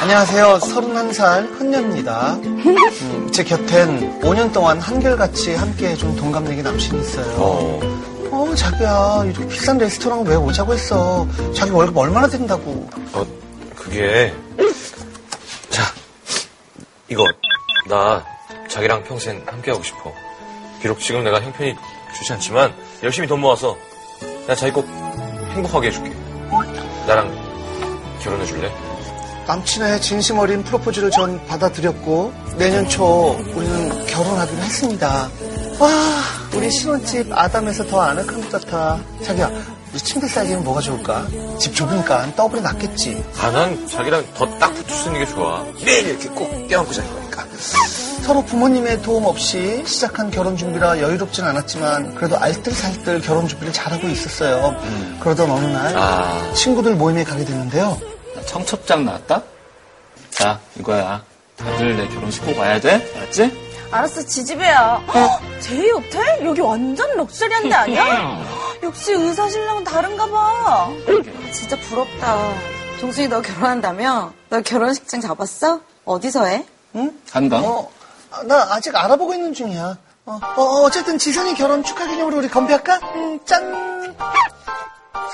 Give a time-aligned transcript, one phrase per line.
[0.00, 0.58] 안녕하세요.
[0.60, 2.34] 31살 흔녀입니다.
[2.34, 7.26] 음, 제 곁엔 5년 동안 한결같이 함께 해준 동갑내기 남친이 있어요.
[7.36, 7.80] 어.
[8.30, 11.26] 어, 자기야, 이렇게 비싼 레스토랑 왜 오자고 했어?
[11.54, 12.88] 자기 월급 얼마나 된다고.
[13.12, 13.26] 어,
[13.74, 14.32] 그게.
[15.70, 15.82] 자,
[17.08, 17.24] 이거.
[17.88, 18.24] 나
[18.68, 20.12] 자기랑 평생 함께하고 싶어.
[20.80, 21.74] 비록 지금 내가 형편이
[22.16, 22.72] 좋지 않지만
[23.02, 23.76] 열심히 돈 모아서
[24.46, 24.86] 나 자기 꼭
[25.54, 26.14] 행복하게 해줄게.
[27.08, 27.34] 나랑
[28.22, 28.72] 결혼해줄래?
[29.48, 35.30] 남친의 진심 어린 프로포즈를 전 받아들였고 내년 초 우리는 결혼하기로 했습니다.
[35.80, 35.88] 와,
[36.54, 39.00] 우리 신혼집 아담에서 더 아늑한 것 같아.
[39.24, 39.50] 자기야,
[39.90, 41.26] 우리 침대 사이즈는 뭐가 좋을까?
[41.58, 43.24] 집 좁으니까 더블이 낫겠지.
[43.40, 45.64] 아, 난 자기랑 더 딱 붙을 수 있는 게 좋아.
[45.82, 47.46] 매일 이렇게 꼭 껴안고 잘 거니까.
[48.22, 54.76] 서로 부모님의 도움 없이 시작한 결혼 준비라 여유롭진 않았지만 그래도 알뜰살뜰 결혼 준비를 잘하고 있었어요.
[55.20, 56.52] 그러던 어느 날 아.
[56.52, 57.98] 친구들 모임에 가게 됐는데요.
[58.48, 59.42] 청첩장 나왔다?
[60.30, 61.22] 자, 이거야.
[61.56, 63.06] 다들 내 결혼식 꼭 와야 돼?
[63.16, 63.68] 알았지?
[63.90, 65.02] 알았어, 지지배야.
[65.14, 66.44] 헉, 제이 호텔?
[66.44, 68.44] 여기 완전 럭셔리한 데 아니야?
[68.82, 70.88] 역시 의사 신랑은 다른가 봐.
[71.52, 72.54] 진짜 부럽다.
[73.00, 74.32] 동순이 너 결혼한다며?
[74.48, 75.80] 너 결혼식장 잡았어?
[76.04, 76.64] 어디서 해?
[76.96, 77.18] 응?
[77.30, 77.58] 간다.
[77.60, 77.90] 어,
[78.30, 79.96] 아, 나 아직 알아보고 있는 중이야.
[80.26, 82.96] 어, 어, 쨌든 지선이 결혼 축하 기념으로 우리 건배할까?
[83.14, 83.88] 음, 짠!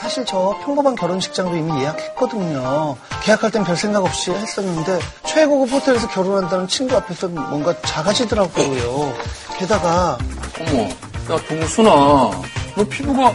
[0.01, 2.97] 사실 저 평범한 결혼식장도 이미 예약했거든요.
[3.25, 9.15] 계약할 땐 별 생각 없이 했었는데 최고급 호텔에서 결혼한다는 친구 앞에서 뭔가 작아지더라고요.
[9.59, 10.19] 게다가
[10.61, 11.91] 어머, 야, 동순아.
[11.91, 13.35] 너 피부가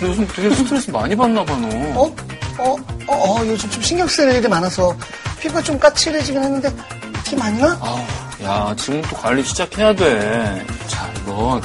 [0.00, 1.68] 너 요즘 되게 스트레스 많이 받나 봐, 너.
[2.00, 2.14] 어?
[2.58, 2.76] 어?
[3.08, 3.14] 어?
[3.14, 4.94] 어, 요즘 좀 신경 쓰일 일이 많아서
[5.40, 6.70] 피부가 좀 까칠해지긴 했는데
[7.24, 7.78] 티 많이 나?
[7.80, 7.98] 아우,
[8.44, 10.66] 야, 지금부터 관리 시작해야 돼.
[10.88, 11.60] 자, 이거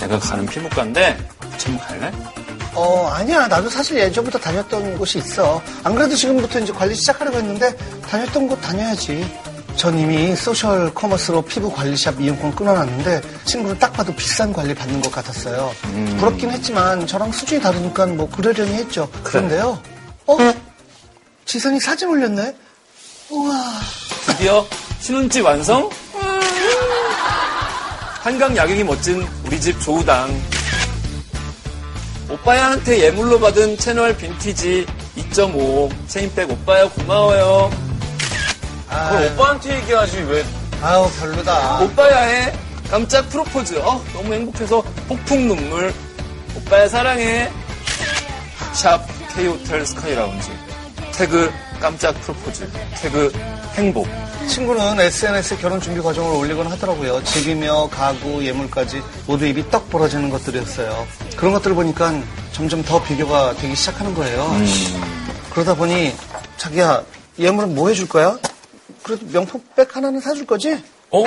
[0.00, 1.16] 내가 가는 피부과인데
[1.64, 2.12] 한번 갈래?
[2.74, 3.46] 어, 아니야.
[3.48, 5.62] 나도 사실 예전부터 다녔던 곳이 있어.
[5.84, 7.76] 안 그래도 지금부터 이제 관리 시작하려고 했는데
[8.08, 9.26] 다녔던 곳 다녀야지.
[9.76, 15.10] 전 이미 social commerce로 피부 관리샵 이용권 끊어놨는데 친구를 딱 봐도 비싼 관리 받는 것
[15.10, 15.72] 같았어요.
[16.18, 19.08] 부럽긴 했지만 저랑 수준이 다르니까 뭐 그러려니 했죠.
[19.22, 19.80] 그런데요.
[20.26, 20.36] 어?
[21.46, 22.54] 지선이 사진 올렸네?
[23.30, 23.80] 우와.
[24.26, 24.66] 드디어
[25.00, 25.88] 신혼집 완성?
[28.22, 30.30] 한강 야경이 멋진 우리 집 조우당.
[32.32, 37.70] 오빠야한테 예물로 받은 채널 빈티지 2.5 체인백 오빠야 고마워요.
[38.88, 40.44] 그걸 오빠한테 얘기하지, 왜.
[40.80, 41.80] 아우, 별로다.
[41.82, 42.52] 오빠야의
[42.90, 43.78] 깜짝 프로포즈.
[43.80, 45.92] 어, 너무 행복해서 폭풍 눈물.
[46.56, 47.50] 오빠야 사랑해.
[48.72, 50.50] 샵 K호텔 스카이 라운지.
[51.14, 52.66] 태그 깜짝 프로포즈.
[53.02, 53.30] 태그
[53.74, 54.08] 행복.
[54.48, 57.22] 친구는 SNS에 결혼 준비 과정을 올리곤 하더라고요.
[57.24, 61.06] 집이며 가구, 예물까지 모두 입이 떡 벌어지는 것들이었어요.
[61.36, 62.12] 그런 것들을 보니까
[62.52, 64.50] 점점 더 비교가 되기 시작하는 거예요.
[65.52, 66.12] 그러다 보니
[66.58, 67.02] 자기야
[67.38, 68.36] 예물은 뭐 해줄 거야?
[69.02, 70.74] 그래도 명품백 하나는 사줄 거지?
[71.10, 71.20] 어?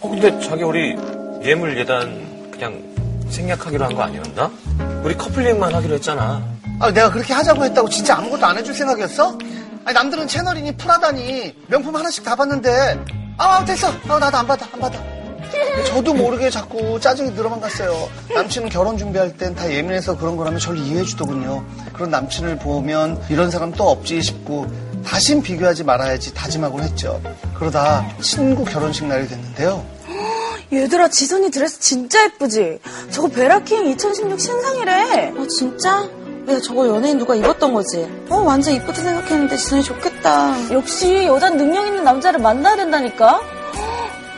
[0.00, 0.94] 어, 근데 자기 우리
[1.42, 2.82] 예물 예단 그냥
[3.30, 4.50] 생략하기로 한 거 아니었나?
[5.02, 6.42] 우리 커플링만 하기로 했잖아.
[6.80, 9.38] 아, 내가 그렇게 하자고 했다고 진짜 아무것도 안 해줄 생각이었어?
[9.84, 13.04] 아니 남들은 채널이니 프라다니 명품 하나씩 다 받는데
[13.38, 15.02] 아 됐어 아 나도 안 받아 안 받아
[15.86, 20.78] 저도 모르게 자꾸 짜증이 늘어만 갔어요 남친은 결혼 준비할 땐 다 예민해서 그런 거라면 저를
[20.78, 24.66] 이해해 주더군요 그런 남친을 보면 이런 사람 또 없지 싶고
[25.04, 27.20] 다신 비교하지 말아야지 다짐하곤 했죠
[27.54, 29.84] 그러다 친구 결혼식 날이 됐는데요
[30.72, 32.78] 얘들아, 지선이 드레스 진짜 예쁘지?
[33.10, 35.34] 저거 베라킹 2016 신상이래.
[35.36, 36.08] 어, 진짜?
[36.48, 38.08] 야, 저거 연예인 누가 입었던 거지?
[38.28, 40.72] 어, 완전 이쁘다 생각했는데 지선이 좋겠다.
[40.72, 43.40] 역시 여잔 능력 있는 남자를 만나야 된다니까?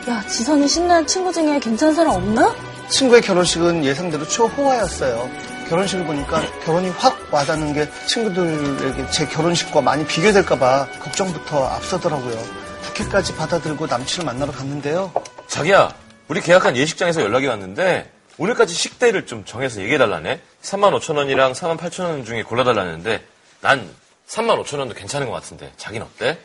[0.08, 2.54] 야, 지선이 신나는 친구 중에 괜찮은 사람 없나?
[2.88, 5.28] 친구의 결혼식은 예상대로 초호화였어요.
[5.70, 12.36] 결혼식을 보니까 결혼이 확 와닿는 게 친구들에게 제 결혼식과 많이 비교될까봐 걱정부터 앞서더라고요.
[12.82, 15.10] 부케까지 받아들고 남친을 만나러 갔는데요.
[15.48, 15.88] 자기야,
[16.28, 20.40] 우리 계약한 예식장에서 연락이 왔는데 오늘까지 식대를 좀 정해서 얘기해달라네.
[20.62, 23.24] 3만 5천 원이랑 4만 8천 원 중에 골라달라는데
[23.60, 23.88] 난
[24.28, 26.38] 3만 5천 원도 괜찮은 것 같은데 자기는 어때?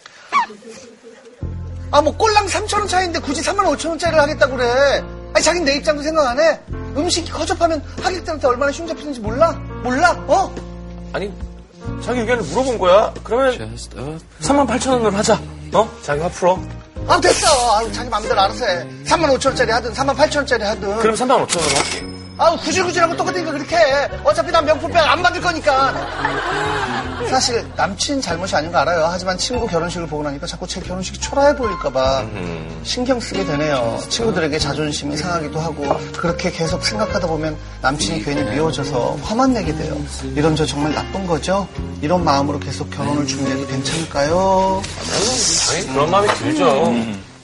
[1.92, 5.04] 아, 뭐 꼴랑 3천 원 차이인데 굳이 3만 5천 원짜리를 하겠다고 그래.
[5.34, 6.60] 아니, 자긴 내 입장도 생각 안 해?
[6.96, 9.52] 음식이 허접하면 하객들한테 얼마나 흉 잡히는지 몰라?
[9.84, 10.12] 몰라?
[10.28, 10.54] 어?
[11.14, 11.32] 아니
[12.04, 13.14] 자기 의견을 물어본 거야.
[13.24, 15.40] 그러면 3만 8천 원으로 하자.
[15.74, 15.90] 어?
[16.04, 16.60] 자기 화 풀어.
[17.10, 17.48] 아, 됐어.
[17.76, 18.88] 아, 자기 마음대로 알아서 해.
[19.06, 20.98] 3만 5천 원짜리 하든 3만 8천 원짜리 하든.
[21.00, 22.06] 그럼 3만 5천 원으로 할게.
[22.42, 24.10] 아우 구질구질하고 똑같으니까 그렇게 해.
[24.24, 25.94] 어차피 난 명품백 안 받을 거니까.
[27.30, 29.08] 사실 남친 잘못이 아닌 거 알아요.
[29.10, 32.26] 하지만 친구 결혼식을 보고 나니까 자꾸 제 결혼식이 초라해 보일까봐
[32.84, 34.00] 신경 쓰게 되네요.
[34.08, 39.98] 친구들에게 자존심이 상하기도 하고 그렇게 계속 생각하다 보면 남친이 괜히 미워져서 화만 내게 돼요.
[40.36, 41.68] 이런 저 정말 나쁜 거죠?
[42.02, 44.82] 이런 마음으로 계속 결혼을 준비해도 괜찮을까요?
[45.68, 46.94] 당연히 그런 마음이 들죠.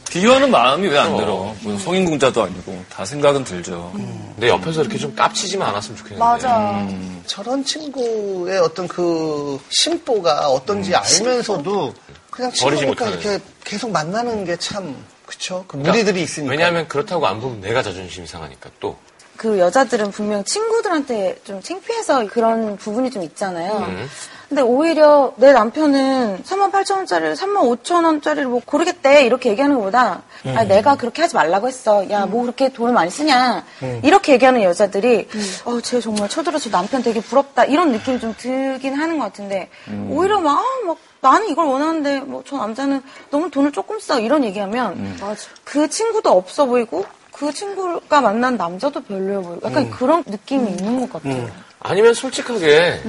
[0.10, 1.54] 비교하는 마음이 왜 안 들어?
[1.62, 3.92] 무슨 성인공자도 아니고 다 생각은 들죠.
[3.94, 6.20] 근데 옆에서 이렇게 좀 깝치지만 않았으면 좋겠는데.
[6.24, 6.88] 맞아.
[7.26, 11.94] 저런 친구의 어떤 그 심보가 어떤지 알면서도
[12.30, 13.12] 그냥 버리지 친구니까 못하는.
[13.20, 15.66] 이렇게 계속 만나는 게 참 그쵸?
[15.68, 16.52] 그 무리들이 있으니까.
[16.52, 18.96] 왜냐하면 그렇다고 안 보면 내가 자존심이 상하니까 또.
[19.36, 23.80] 그 여자들은 분명 친구들한테 좀 창피해서 그런 부분이 좀 있잖아요.
[23.80, 24.10] 음.
[24.48, 30.22] 근데 오히려 내 남편은 3만 8천 원짜리를 3만 5천 원짜리를 뭐 고르겠대 이렇게 얘기하는 것보다
[30.56, 32.08] 아, 내가 그렇게 하지 말라고 했어.
[32.12, 33.64] 야 뭐 그렇게 돈을 많이 쓰냐?
[34.04, 35.28] 이렇게 얘기하는 여자들이
[35.66, 39.70] 어, 쟤 정말 쳐들어서 남편 되게 부럽다 이런 느낌이 좀 들긴 하는 것 같은데
[40.10, 43.02] 오히려 막, 아, 막 나는 이걸 원하는데 뭐 저 남자는
[43.32, 45.16] 너무 돈을 조금 써 이런 얘기하면
[45.64, 51.12] 그 친구도 없어 보이고 그 친구가 만난 남자도 별로여 보이고 약간 그런 느낌이 있는 것
[51.14, 51.50] 같아요.
[51.80, 53.02] 아니면 솔직하게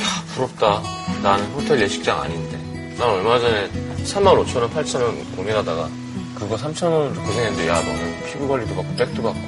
[0.00, 0.82] 야 부럽다.
[1.22, 2.58] 나는 호텔 예식장 아닌데.
[2.98, 3.68] 난 얼마 전에
[4.04, 5.88] 3만 5천 원, 8천 원 고민하다가
[6.34, 9.40] 그거 3천 원 고생했는데 야 너는 피부 관리도 받고 백도 받고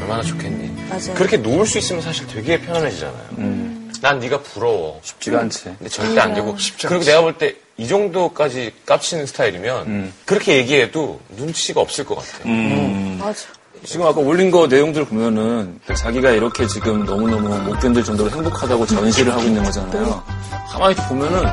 [0.00, 0.88] 얼마나 좋겠니.
[0.88, 1.14] 맞아요.
[1.14, 3.80] 그렇게 놓을 수 있으면 사실 되게 편안해지잖아요.
[4.02, 5.00] 난 네가 부러워.
[5.02, 5.64] 쉽지가 않지.
[5.64, 6.56] 근데 절대 안 되고
[6.86, 12.46] 그리고 내가 볼 때 이 정도까지 깝치는 스타일이면 그렇게 얘기해도 눈치가 없을 것 같아.
[12.46, 13.46] 맞아.
[13.84, 19.32] 지금 아까 올린 거 내용들 보면은 자기가 이렇게 지금 너무너무 못 견딜 정도로 행복하다고 전시를
[19.32, 20.22] 하고 있는 거잖아요.
[20.68, 21.44] 가만히 보면은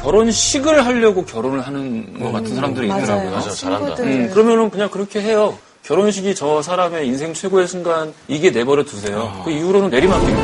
[0.00, 3.30] 결혼식을 하려고 결혼을 하는 것 같은 사람들이 있더라고요.
[3.30, 4.02] 맞아, 잘한다.
[4.02, 5.56] 음, 그러면은 그냥 그렇게 해요.
[5.84, 9.42] 결혼식이 저 사람의 인생 최고의 순간 이게 내버려 두세요.
[9.44, 10.40] 그 이후로는 내리막입니다.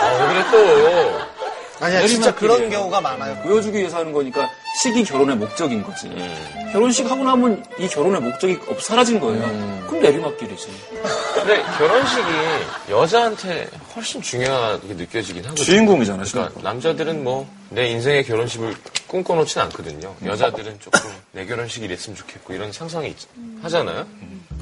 [0.00, 1.31] 아, 왜 그래 또.
[1.82, 2.34] 아니야, 진짜.
[2.34, 3.34] 그런 경우가 많아요.
[3.42, 4.48] 보여주기 위해서 하는 거니까
[4.82, 6.08] 식이 결혼의 목적인 거지.
[6.72, 9.42] 결혼식 하고 나면 이 결혼의 목적이 없 사라진 거예요.
[9.88, 10.68] 그럼 내리막길이지.
[11.34, 12.22] 근데 결혼식이
[12.90, 15.64] 여자한테 훨씬 중요하게 느껴지긴 하거든요.
[15.64, 18.74] 주인공이잖아, 그러니까 남자들은 뭐 내 인생의 결혼식을
[19.06, 20.14] 꿈꿔놓진 않거든요.
[20.26, 21.00] 여자들은 조금
[21.32, 24.06] 내 결혼식이 이랬으면 좋겠고 이런 상상이 있- 하잖아요.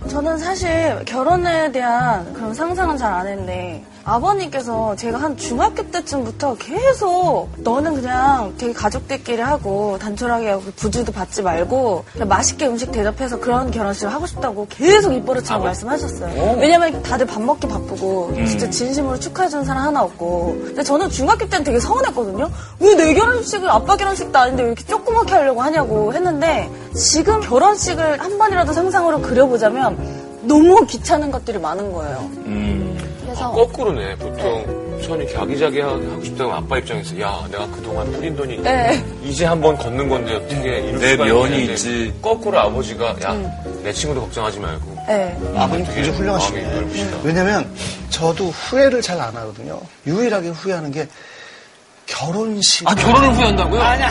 [0.09, 7.49] 저는 사실 결혼에 대한 그런 상상은 잘 안 했는데 아버님께서 제가 한 중학교 때쯤부터 계속
[7.59, 13.71] 너는 그냥 되게 가족들끼리 하고 단촐하게 하고 부주도 받지 말고 그냥 맛있게 음식 대접해서 그런
[13.71, 16.57] 결혼식을 하고 싶다고 계속 입버릇처럼 말씀하셨어요.
[16.59, 21.63] 왜냐면 다들 밥 먹기 바쁘고 진짜 진심으로 축하해주는 사람 하나 없고 근데 저는 중학교 때는
[21.65, 22.51] 되게 서운했거든요.
[22.81, 28.39] 왜 내 결혼식을 아빠 결혼식도 아닌데 왜 이렇게 조그맣게 하려고 하냐고 했는데 지금 결혼식을 한
[28.39, 29.97] 번이라도 상상으로 그려보자면
[30.43, 32.31] 너무 귀찮은 것들이 많은 거예요.
[33.23, 34.17] 그래서 거꾸로네.
[34.17, 39.03] 보통 손이 갸기자기하고 싶다고 아빠 입장에서 야 내가 그동안 뿌린 돈이 네.
[39.23, 42.13] 이제 한번 걷는 건데 어떻게 이럴 내 수가 면이 있지.
[42.21, 45.39] 거꾸로 아버지가 야내 친구도 걱정하지 말고 네.
[45.57, 47.21] 아버님 굉장히 훌륭하시네.
[47.23, 47.71] 왜냐면
[48.11, 49.81] 저도 후회를 잘 안 하거든요.
[50.07, 51.09] 유일하게 후회하는 게
[52.11, 52.89] 결혼식.
[52.89, 53.81] 아, 결혼을 후회한다고요?
[53.81, 54.03] 아니,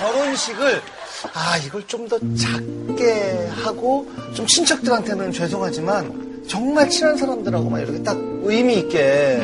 [0.00, 0.82] 결혼식을
[1.34, 8.74] 아 이걸 좀 더 작게 하고 좀 친척들한테는 죄송하지만 정말 친한 사람들하고만 이렇게 딱 의미
[8.78, 9.40] 있게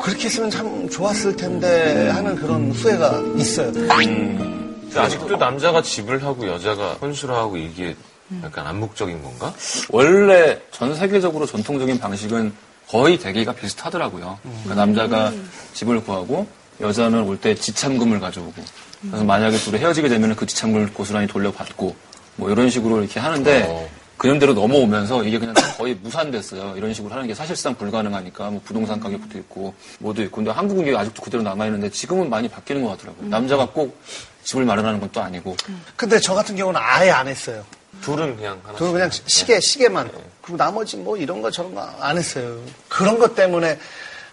[0.00, 3.72] 그렇게 했으면 참 좋았을 텐데 하는 그런 후회가 있어요.
[3.72, 7.96] 근데 아직도 남자가 집을 하고 여자가 혼수를 하고 이게
[8.42, 9.54] 약간 암묵적인 건가?
[9.88, 12.52] 원래 전 세계적으로 전통적인 방식은
[12.88, 14.38] 거의 대개가 비슷하더라고요.
[14.42, 15.32] 그러니까 남자가
[15.74, 16.46] 집을 구하고
[16.80, 18.54] 여자는 올 때 지참금을 가져오고
[19.02, 21.94] 그래서 만약에 둘이 헤어지게 되면 그 지참금을 고스란히 돌려받고
[22.36, 23.88] 뭐 이런 식으로 이렇게 하는데 어.
[24.16, 26.74] 그년대로 넘어오면서 이게 그냥 거의 무산됐어요.
[26.76, 30.96] 이런 식으로 하는 게 사실상 불가능하니까 뭐 부동산 가격도 있고 뭐도 있고 근데 한국은 이게
[30.96, 33.28] 아직도 그대로 남아 있는데 지금은 많이 바뀌는 것 같더라고요.
[33.28, 33.96] 남자가 꼭
[34.42, 35.56] 집을 마련하는 건 또 아니고
[35.94, 37.64] 근데 저 같은 경우는 아예 안 했어요.
[38.02, 38.76] 둘은 그냥 하나.
[38.78, 40.10] 저는 그냥 시계, 시계만.
[40.48, 42.56] 그리고 나머지 뭐 이런 거 저런 거 안 했어요.
[42.88, 43.78] 그런 것 때문에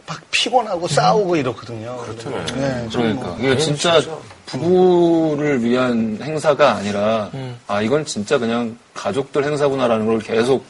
[0.07, 1.97] 막 피곤하고 싸우고 이러거든요.
[1.97, 2.45] 그렇다면.
[2.55, 3.99] 네, 저는 그러니까 뭐 이게 진짜
[4.45, 7.31] 부부를 위한 행사가 아니라
[7.67, 10.65] 아 이건 진짜 그냥 가족들 행사구나라는 걸 계속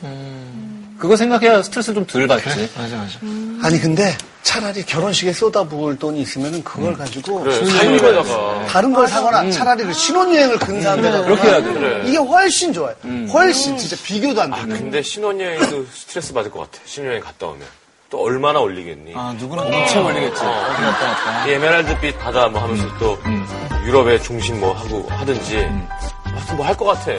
[0.97, 2.47] 그거 생각해야 스트레스 좀 덜 받지.
[2.75, 3.19] 맞아 맞아.
[3.61, 4.17] 아니 근데
[4.55, 9.51] 차라리 결혼식에 쏟아부을 돈이 있으면은 그걸 가지고 그래 다른 사는 걸, 거다가 다른 걸 사거나
[9.51, 11.73] 차라리 그 신혼여행을 근사한 데다 그렇게 해야 돼.
[11.73, 12.03] 그래.
[12.07, 12.95] 이게 훨씬 좋아요.
[13.33, 14.67] 훨씬 진짜 비교도 안아 돼요.
[14.69, 16.81] 근데 신혼여행도 스트레스 받을 것 같아.
[16.85, 17.67] 신혼여행 갔다 오면
[18.09, 19.11] 또 얼마나 올리겠니?
[19.15, 20.39] 아, 누구는 엄청 올리겠지.
[20.41, 21.47] 어디 갔다 왔다.
[21.47, 23.17] 이 에메랄드빛 바다 뭐 하면서 또
[23.85, 27.11] 유럽의 중심 뭐 하고 하든지 하여튼 뭐 할 것 같아.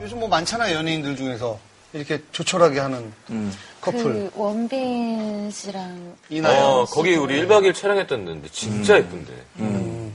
[0.00, 1.58] 요즘 뭐 많잖아요 연예인들 중에서
[1.92, 3.12] 이렇게 조촐하게 하는
[3.80, 6.64] 커플 그 원빈 씨랑 이나요.
[6.64, 9.32] 어 거기 우리 1박 2일 촬영했던 데인데 진짜 예쁜데.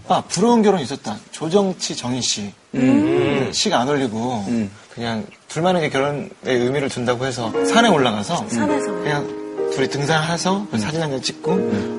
[0.07, 1.17] 아, 부러운 결혼 있었다.
[1.31, 2.53] 조정치, 정희 씨.
[2.75, 3.49] 음.
[3.53, 4.45] 시가 안 올리고,
[4.93, 8.91] 그냥 둘만의 결혼의 의미를 둔다고 해서 산에 올라가서, 산에서.
[8.91, 11.53] 그냥 둘이 등산해서 그 사진 한 장 찍고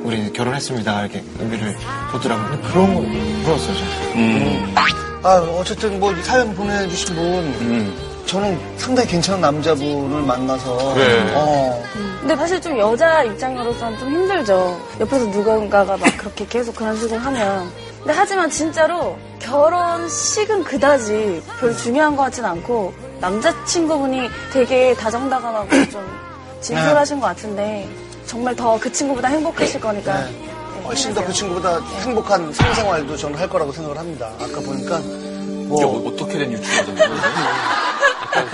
[0.04, 1.74] 우리 결혼했습니다 이렇게 의미를
[2.12, 2.60] 줬더라고요.
[2.60, 3.00] 그런 거
[3.42, 3.76] 부러웠어요.
[4.12, 4.74] 저는.
[5.24, 8.13] 아, 어쨌든 뭐 사연 보내주신 분, 음.
[8.26, 10.94] 저는 상당히 괜찮은 남자분을 만나서.
[10.94, 11.32] 그래.
[11.34, 11.82] 어.
[12.20, 14.80] 근데 사실 좀 여자 입장으로서는 좀 힘들죠.
[15.00, 17.70] 옆에서 누군가가 막 그렇게 계속 그런 식으로 하면.
[17.98, 26.04] 근데 하지만 진짜로 결혼식은 그다지 별 중요한 것 같진 않고 남자친구분이 되게 다정다감하고 좀
[26.60, 27.88] 진솔하신 것 같은데
[28.26, 30.18] 정말 더 그 친구보다 행복하실 거니까.
[30.24, 30.30] 네.
[30.30, 31.32] 네, 훨씬 더 그.
[31.32, 34.30] 친구보다 행복한 사생활도 저는 할 거라고 생각을 합니다.
[34.40, 36.92] 아까 보니까 이게 뭐 어, 어떻게 된 유추가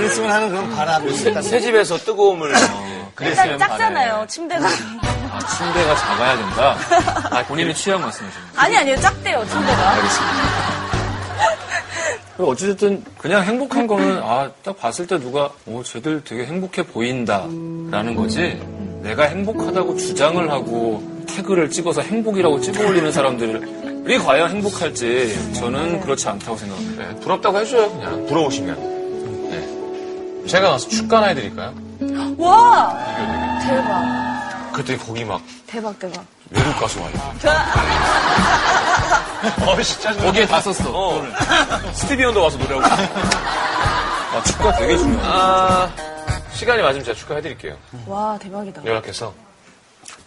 [0.01, 2.53] 그랬으면 하는 그런 바람이 일단 새 집에서 뜨거움을
[3.21, 4.67] 일단 작잖아요, 침대가.
[4.67, 6.77] 아, 침대가 작아야 된다.
[7.31, 8.13] 아, 본인의 취향 거예요.
[8.57, 9.95] 아니, 아니요, 작대요, 침대가.
[12.37, 18.15] 그리고 어찌됐든 그냥 행복한 거는 아 딱 봤을 때 누가 오 쟤들 되게 행복해 보인다라는
[18.17, 18.59] 거지
[19.03, 23.61] 내가 행복하다고 주장을 하고 태그를 찍어서 행복이라고 찍어 올리는 사람들이
[24.19, 27.03] 과연 행복할지 저는 그렇지 않다고 생각합니다.
[27.09, 29.00] 네, 부럽다고 해줘요 그냥 부러우시면 네.
[30.47, 31.73] 제가 가서 축가나 해드릴까요?
[32.39, 32.95] 와!
[33.63, 34.73] 대박.
[34.73, 36.25] 그때 거기 막 대박, 대박.
[36.51, 37.13] 외국 가수 와요
[39.67, 40.91] 어 진짜 거기에 다 썼어.
[40.93, 41.23] 어.
[41.93, 45.21] 스티비 원더 와서 노래하고 아, 축가 되게 중요해.
[45.25, 45.91] 아
[46.53, 48.85] 시간이 맞으면 제가 축가 해드릴게요 와, 대박이다.
[48.85, 49.33] 연락해서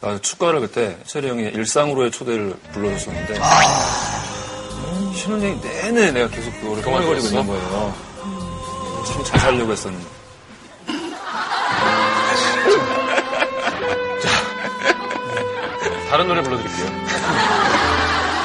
[0.01, 3.39] 나 축가를 그때 체리 형이 일상으로의 초대를 불러줬었는데
[5.15, 7.27] 신혼여행 내내 내가 계속 그거를 흥얼거리고?
[7.27, 7.93] 있는 거예요.
[9.13, 10.07] 참잘 살려고 했었는데.
[16.09, 17.02] 다른 노래 불러드릴게요